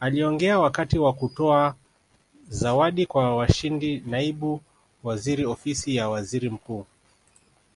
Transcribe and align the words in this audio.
Akiongea 0.00 0.58
wakati 0.58 0.98
wa 0.98 1.12
kutoa 1.12 1.74
zawadi 2.48 3.06
kwa 3.06 3.36
washindi 3.36 4.02
Naibu 4.06 4.60
Waziri 5.02 5.46
Ofisi 5.46 5.96
ya 5.96 6.08
Waziri 6.08 6.50
Mkuu 6.50 6.86